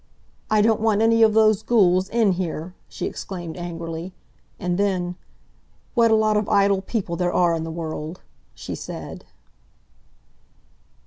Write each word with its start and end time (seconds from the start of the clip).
"I 0.49 0.63
don't 0.63 0.81
want 0.81 1.03
any 1.03 1.21
of 1.21 1.35
those 1.35 1.61
ghouls 1.61 2.09
in 2.09 2.31
here!" 2.31 2.73
she 2.89 3.05
exclaimed 3.05 3.55
angrily. 3.55 4.15
And 4.59 4.79
then, 4.79 5.15
"What 5.93 6.09
a 6.09 6.15
lot 6.15 6.37
of 6.37 6.49
idle 6.49 6.81
people 6.81 7.15
there 7.15 7.31
are 7.31 7.53
in 7.53 7.63
the 7.63 7.69
world!" 7.69 8.21
she 8.55 8.73
said. 8.73 9.25